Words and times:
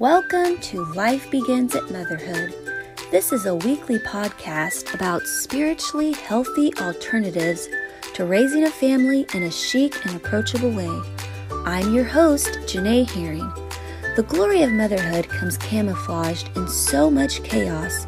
Welcome 0.00 0.56
to 0.60 0.86
Life 0.94 1.30
Begins 1.30 1.76
at 1.76 1.90
Motherhood. 1.90 2.54
This 3.10 3.32
is 3.32 3.44
a 3.44 3.54
weekly 3.54 3.98
podcast 3.98 4.94
about 4.94 5.20
spiritually 5.24 6.12
healthy 6.12 6.72
alternatives 6.78 7.68
to 8.14 8.24
raising 8.24 8.64
a 8.64 8.70
family 8.70 9.26
in 9.34 9.42
a 9.42 9.50
chic 9.50 10.06
and 10.06 10.16
approachable 10.16 10.70
way. 10.70 10.88
I'm 11.66 11.94
your 11.94 12.04
host, 12.04 12.48
Janae 12.60 13.10
Herring. 13.10 13.52
The 14.16 14.22
glory 14.26 14.62
of 14.62 14.72
motherhood 14.72 15.28
comes 15.28 15.58
camouflaged 15.58 16.56
in 16.56 16.66
so 16.66 17.10
much 17.10 17.42
chaos, 17.42 18.06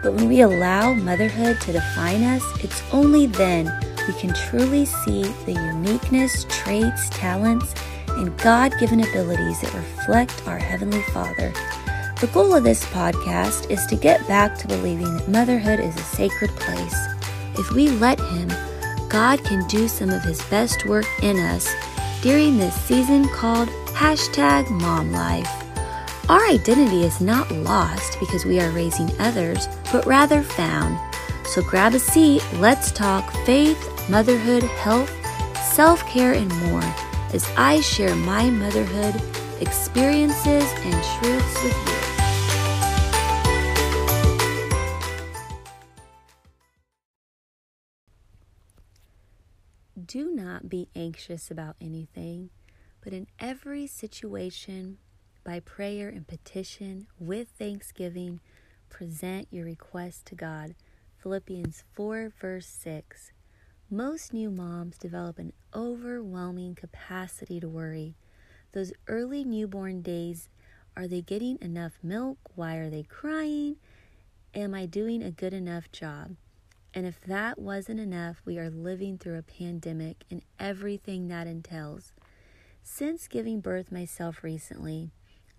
but 0.00 0.14
when 0.14 0.28
we 0.28 0.42
allow 0.42 0.94
motherhood 0.94 1.60
to 1.62 1.72
define 1.72 2.22
us, 2.22 2.44
it's 2.62 2.84
only 2.92 3.26
then 3.26 3.64
we 4.06 4.14
can 4.14 4.32
truly 4.32 4.84
see 4.84 5.24
the 5.44 5.54
uniqueness, 5.54 6.46
traits, 6.48 7.10
talents, 7.10 7.74
and 8.16 8.36
God 8.38 8.72
given 8.78 9.00
abilities 9.00 9.60
that 9.60 9.74
reflect 9.74 10.46
our 10.46 10.58
Heavenly 10.58 11.02
Father. 11.12 11.52
The 12.20 12.30
goal 12.32 12.54
of 12.54 12.64
this 12.64 12.84
podcast 12.86 13.70
is 13.70 13.84
to 13.86 13.96
get 13.96 14.26
back 14.28 14.56
to 14.58 14.68
believing 14.68 15.16
that 15.16 15.28
motherhood 15.28 15.80
is 15.80 15.96
a 15.96 16.02
sacred 16.04 16.50
place. 16.50 16.96
If 17.58 17.72
we 17.72 17.90
let 17.90 18.20
Him, 18.20 18.48
God 19.08 19.44
can 19.44 19.66
do 19.68 19.88
some 19.88 20.10
of 20.10 20.22
His 20.22 20.42
best 20.44 20.86
work 20.86 21.06
in 21.22 21.38
us 21.38 21.68
during 22.22 22.58
this 22.58 22.74
season 22.82 23.28
called 23.28 23.68
hashtag 23.88 24.70
mom 24.70 25.12
life. 25.12 25.50
Our 26.28 26.46
identity 26.46 27.02
is 27.02 27.20
not 27.20 27.50
lost 27.50 28.18
because 28.20 28.44
we 28.44 28.60
are 28.60 28.70
raising 28.70 29.10
others, 29.20 29.68
but 29.92 30.06
rather 30.06 30.42
found. 30.42 30.98
So 31.46 31.62
grab 31.62 31.94
a 31.94 31.98
seat, 31.98 32.42
let's 32.54 32.92
talk 32.92 33.30
faith, 33.44 34.08
motherhood, 34.08 34.62
health, 34.62 35.10
self 35.74 36.06
care, 36.06 36.34
and 36.34 36.48
more 36.70 37.11
as 37.32 37.50
I 37.56 37.80
share 37.80 38.14
my 38.14 38.50
motherhood 38.50 39.20
experiences 39.60 40.70
and 40.84 40.92
truths 40.92 41.62
with 41.62 41.86
you. 41.86 42.02
Do 50.04 50.34
not 50.34 50.68
be 50.68 50.88
anxious 50.94 51.50
about 51.50 51.76
anything, 51.80 52.50
but 53.02 53.12
in 53.12 53.28
every 53.38 53.86
situation, 53.86 54.98
by 55.44 55.60
prayer 55.60 56.08
and 56.08 56.26
petition, 56.26 57.06
with 57.18 57.48
thanksgiving, 57.58 58.40
present 58.90 59.48
your 59.50 59.64
request 59.64 60.26
to 60.26 60.34
God. 60.34 60.74
Philippians 61.16 61.84
4, 61.94 62.32
verse 62.38 62.66
6. 62.66 63.32
Most 63.92 64.32
new 64.32 64.50
moms 64.50 64.96
develop 64.96 65.38
an 65.38 65.52
overwhelming 65.74 66.74
capacity 66.74 67.60
to 67.60 67.68
worry. 67.68 68.14
Those 68.72 68.94
early 69.06 69.44
newborn 69.44 70.00
days 70.00 70.48
are 70.96 71.06
they 71.06 71.20
getting 71.20 71.58
enough 71.60 71.98
milk? 72.02 72.38
Why 72.54 72.76
are 72.76 72.88
they 72.88 73.02
crying? 73.02 73.76
Am 74.54 74.72
I 74.72 74.86
doing 74.86 75.22
a 75.22 75.30
good 75.30 75.52
enough 75.52 75.92
job? 75.92 76.36
And 76.94 77.04
if 77.04 77.20
that 77.26 77.58
wasn't 77.58 78.00
enough, 78.00 78.40
we 78.46 78.58
are 78.58 78.70
living 78.70 79.18
through 79.18 79.36
a 79.36 79.42
pandemic 79.42 80.24
and 80.30 80.40
everything 80.58 81.28
that 81.28 81.46
entails. 81.46 82.14
Since 82.82 83.28
giving 83.28 83.60
birth 83.60 83.92
myself 83.92 84.42
recently, 84.42 85.10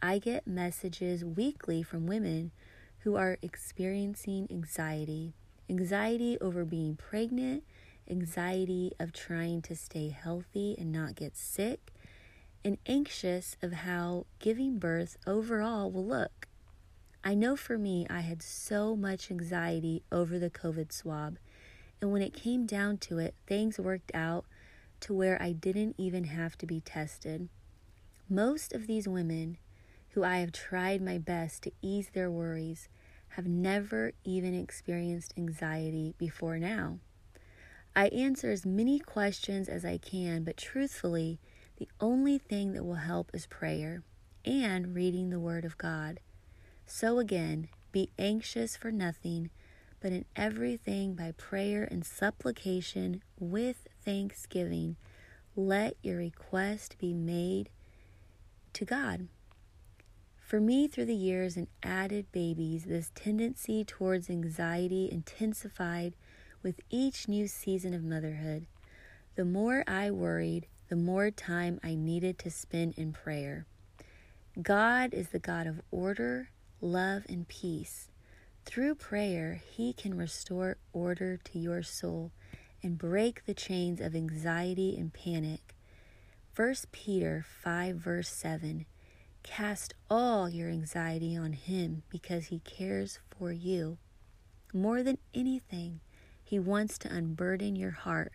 I 0.00 0.20
get 0.20 0.46
messages 0.46 1.24
weekly 1.24 1.82
from 1.82 2.06
women 2.06 2.52
who 3.00 3.16
are 3.16 3.38
experiencing 3.42 4.46
anxiety 4.52 5.34
anxiety 5.68 6.36
over 6.40 6.64
being 6.64 6.96
pregnant 6.96 7.62
anxiety 8.08 8.92
of 8.98 9.12
trying 9.12 9.62
to 9.62 9.74
stay 9.74 10.08
healthy 10.08 10.76
and 10.78 10.92
not 10.92 11.14
get 11.14 11.36
sick, 11.36 11.92
and 12.64 12.78
anxious 12.86 13.56
of 13.62 13.72
how 13.72 14.26
giving 14.38 14.78
birth 14.78 15.16
overall 15.26 15.90
will 15.90 16.06
look. 16.06 16.46
I 17.22 17.34
know 17.34 17.56
for 17.56 17.76
me, 17.76 18.06
I 18.08 18.20
had 18.20 18.42
so 18.42 18.96
much 18.96 19.30
anxiety 19.30 20.02
over 20.10 20.38
the 20.38 20.50
COVID 20.50 20.92
swab, 20.92 21.38
and 22.00 22.10
when 22.10 22.22
it 22.22 22.32
came 22.32 22.66
down 22.66 22.98
to 22.98 23.18
it, 23.18 23.34
things 23.46 23.78
worked 23.78 24.10
out 24.14 24.46
to 25.00 25.14
where 25.14 25.40
I 25.40 25.52
didn't 25.52 25.96
even 25.98 26.24
have 26.24 26.56
to 26.58 26.66
be 26.66 26.80
tested. 26.80 27.48
Most 28.28 28.72
of 28.72 28.86
these 28.86 29.08
women 29.08 29.58
who 30.10 30.24
I 30.24 30.38
have 30.38 30.52
tried 30.52 31.02
my 31.02 31.18
best 31.18 31.62
to 31.64 31.72
ease 31.82 32.10
their 32.12 32.30
worries 32.30 32.88
have 33.34 33.46
never 33.46 34.12
even 34.24 34.54
experienced 34.54 35.34
anxiety 35.36 36.14
before 36.18 36.58
now. 36.58 36.98
I 37.94 38.06
answer 38.08 38.50
as 38.50 38.64
many 38.64 38.98
questions 38.98 39.68
as 39.68 39.84
I 39.84 39.98
can, 39.98 40.44
but 40.44 40.56
truthfully, 40.56 41.38
the 41.76 41.88
only 42.00 42.38
thing 42.38 42.72
that 42.72 42.84
will 42.84 42.94
help 42.94 43.30
is 43.34 43.46
prayer 43.46 44.02
and 44.44 44.94
reading 44.94 45.30
the 45.30 45.40
Word 45.40 45.64
of 45.64 45.78
God. 45.78 46.20
So 46.86 47.18
again, 47.18 47.68
be 47.92 48.10
anxious 48.18 48.76
for 48.76 48.92
nothing, 48.92 49.50
but 50.00 50.12
in 50.12 50.24
everything 50.36 51.14
by 51.14 51.32
prayer 51.32 51.84
and 51.84 52.04
supplication 52.04 53.22
with 53.38 53.88
thanksgiving, 54.04 54.96
let 55.56 55.96
your 56.02 56.18
request 56.18 56.96
be 56.98 57.12
made 57.12 57.70
to 58.72 58.84
God. 58.84 59.28
For 60.38 60.60
me, 60.60 60.88
through 60.88 61.04
the 61.04 61.14
years 61.14 61.56
and 61.56 61.68
added 61.82 62.26
babies, 62.32 62.84
this 62.84 63.12
tendency 63.14 63.84
towards 63.84 64.28
anxiety 64.28 65.08
intensified 65.10 66.14
with 66.62 66.80
each 66.90 67.28
new 67.28 67.46
season 67.46 67.94
of 67.94 68.02
motherhood. 68.02 68.66
The 69.36 69.44
more 69.44 69.84
I 69.86 70.10
worried, 70.10 70.66
the 70.88 70.96
more 70.96 71.30
time 71.30 71.80
I 71.82 71.94
needed 71.94 72.38
to 72.40 72.50
spend 72.50 72.94
in 72.96 73.12
prayer. 73.12 73.66
God 74.60 75.14
is 75.14 75.28
the 75.28 75.38
God 75.38 75.66
of 75.66 75.80
order, 75.90 76.50
love, 76.80 77.22
and 77.28 77.46
peace. 77.46 78.10
Through 78.64 78.96
prayer, 78.96 79.62
He 79.70 79.92
can 79.92 80.16
restore 80.16 80.76
order 80.92 81.36
to 81.36 81.58
your 81.58 81.82
soul 81.82 82.32
and 82.82 82.98
break 82.98 83.44
the 83.46 83.54
chains 83.54 84.00
of 84.00 84.14
anxiety 84.14 84.96
and 84.96 85.12
panic. 85.12 85.74
1 86.56 86.74
Peter 86.92 87.44
5, 87.62 87.96
verse 87.96 88.28
7 88.28 88.86
Cast 89.42 89.94
all 90.10 90.50
your 90.50 90.68
anxiety 90.68 91.36
on 91.36 91.52
Him 91.52 92.02
because 92.10 92.46
He 92.46 92.58
cares 92.60 93.18
for 93.30 93.52
you. 93.52 93.98
More 94.74 95.02
than 95.02 95.18
anything, 95.32 96.00
he 96.50 96.58
wants 96.58 96.98
to 96.98 97.14
unburden 97.14 97.76
your 97.76 97.92
heart. 97.92 98.32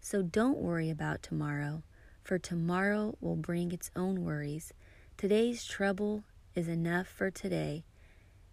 So 0.00 0.22
don't 0.22 0.56
worry 0.56 0.88
about 0.88 1.22
tomorrow, 1.22 1.82
for 2.24 2.38
tomorrow 2.38 3.18
will 3.20 3.36
bring 3.36 3.70
its 3.70 3.90
own 3.94 4.24
worries. 4.24 4.72
Today's 5.18 5.66
trouble 5.66 6.24
is 6.54 6.68
enough 6.68 7.06
for 7.06 7.30
today. 7.30 7.84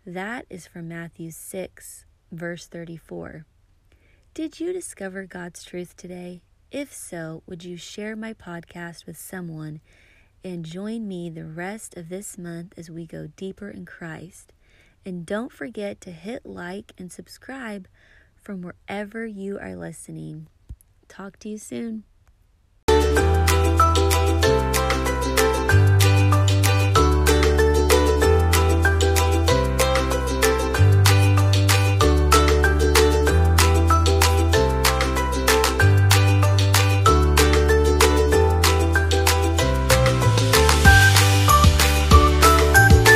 That 0.05 0.45
is 0.49 0.67
from 0.67 0.89
Matthew 0.89 1.31
6, 1.31 2.03
verse 2.33 2.67
34. 2.67 3.45
Did 4.33 4.59
you 4.59 4.73
discover 4.73 5.25
God's 5.25 5.63
truth 5.63 5.95
today? 5.95 6.41
If 6.69 6.93
so, 6.93 7.43
would 7.47 7.63
you 7.63 7.77
share 7.77 8.17
my 8.17 8.33
podcast 8.33 9.05
with 9.05 9.17
someone 9.17 9.79
and 10.43 10.65
join 10.65 11.07
me 11.07 11.29
the 11.29 11.45
rest 11.45 11.95
of 11.95 12.09
this 12.09 12.37
month 12.37 12.73
as 12.75 12.91
we 12.91 13.05
go 13.05 13.29
deeper 13.37 13.69
in 13.69 13.85
Christ? 13.85 14.51
And 15.05 15.25
don't 15.25 15.53
forget 15.53 16.01
to 16.01 16.11
hit 16.11 16.45
like 16.45 16.91
and 16.97 17.09
subscribe 17.09 17.87
from 18.47 18.61
wherever 18.61 19.25
you 19.25 19.59
are 19.59 19.75
listening. 19.75 20.47
Talk 21.09 21.37
to 21.39 21.49
you 21.49 21.57
soon. 21.57 22.05